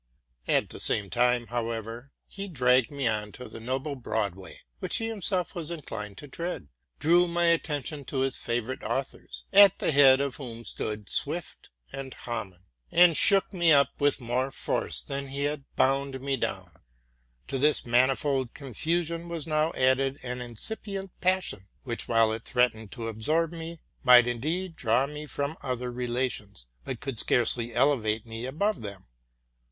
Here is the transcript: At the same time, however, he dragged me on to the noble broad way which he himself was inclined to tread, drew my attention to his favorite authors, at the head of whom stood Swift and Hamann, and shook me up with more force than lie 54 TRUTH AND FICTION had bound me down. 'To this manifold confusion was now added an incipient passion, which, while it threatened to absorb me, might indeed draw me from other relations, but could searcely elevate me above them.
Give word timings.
At 0.47 0.69
the 0.69 0.79
same 0.79 1.11
time, 1.11 1.45
however, 1.45 2.11
he 2.27 2.47
dragged 2.47 2.89
me 2.89 3.07
on 3.07 3.31
to 3.33 3.47
the 3.47 3.59
noble 3.59 3.95
broad 3.95 4.33
way 4.33 4.61
which 4.79 4.95
he 4.97 5.07
himself 5.07 5.53
was 5.53 5.69
inclined 5.69 6.17
to 6.17 6.27
tread, 6.27 6.69
drew 6.97 7.27
my 7.27 7.45
attention 7.45 8.03
to 8.05 8.21
his 8.21 8.35
favorite 8.35 8.81
authors, 8.81 9.43
at 9.53 9.77
the 9.77 9.91
head 9.91 10.19
of 10.19 10.37
whom 10.37 10.65
stood 10.65 11.07
Swift 11.07 11.69
and 11.93 12.15
Hamann, 12.15 12.63
and 12.91 13.15
shook 13.15 13.53
me 13.53 13.71
up 13.71 13.89
with 14.01 14.19
more 14.19 14.49
force 14.49 15.03
than 15.03 15.25
lie 15.25 15.29
54 15.33 15.37
TRUTH 15.37 15.51
AND 15.51 15.59
FICTION 15.59 15.67
had 15.67 15.75
bound 15.75 16.21
me 16.25 16.35
down. 16.35 16.71
'To 17.47 17.59
this 17.59 17.85
manifold 17.85 18.55
confusion 18.55 19.29
was 19.29 19.45
now 19.45 19.71
added 19.73 20.17
an 20.23 20.41
incipient 20.41 21.11
passion, 21.21 21.67
which, 21.83 22.07
while 22.07 22.33
it 22.33 22.41
threatened 22.41 22.91
to 22.93 23.07
absorb 23.07 23.51
me, 23.51 23.77
might 24.03 24.25
indeed 24.25 24.75
draw 24.75 25.05
me 25.05 25.27
from 25.27 25.55
other 25.61 25.91
relations, 25.91 26.65
but 26.85 26.99
could 27.01 27.19
searcely 27.19 27.71
elevate 27.75 28.25
me 28.25 28.47
above 28.47 28.81
them. 28.81 29.05